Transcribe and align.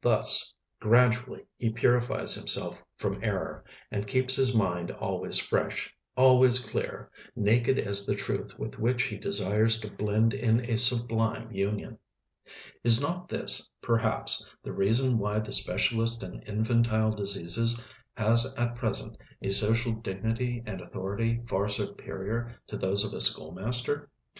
Thus, 0.00 0.52
gradually, 0.80 1.44
he 1.56 1.70
purifies 1.70 2.34
himself 2.34 2.82
from 2.96 3.22
error, 3.22 3.62
and 3.92 4.04
keeps 4.04 4.34
his 4.34 4.52
mind 4.52 4.90
always 4.90 5.38
fresh, 5.38 5.94
always 6.16 6.58
clear, 6.58 7.08
naked 7.36 7.78
as 7.78 8.04
the 8.04 8.16
Truth 8.16 8.58
with 8.58 8.80
which 8.80 9.04
he 9.04 9.16
desires 9.16 9.78
to 9.78 9.88
blend 9.88 10.34
in 10.34 10.68
a 10.68 10.76
sublime 10.76 11.52
union. 11.52 11.98
Is 12.82 13.00
not 13.00 13.28
this, 13.28 13.70
perhaps, 13.80 14.44
the 14.60 14.72
reason 14.72 15.18
why 15.18 15.38
the 15.38 15.52
specialist 15.52 16.24
in 16.24 16.42
infantile 16.42 17.12
diseases 17.12 17.80
has 18.16 18.52
at 18.56 18.74
present 18.74 19.16
a 19.40 19.50
social 19.50 19.92
dignity 19.92 20.64
and 20.66 20.80
authority 20.80 21.42
far 21.46 21.68
superior 21.68 22.56
to 22.66 22.76
those 22.76 23.04
of 23.04 23.12
a 23.12 23.20
schoolmaster? 23.20 24.10